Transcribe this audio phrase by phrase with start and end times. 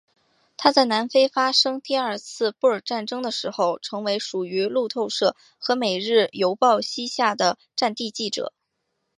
[0.57, 8.51] 他在南非发生第二次布尔战争的时候成为属于路透社和每日邮报膝下的战地记者。